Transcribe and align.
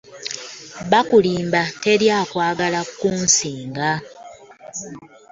Bakulimba 0.91 1.61
teri 1.81 2.07
akwagala 2.21 2.79
kunsinga. 2.99 3.89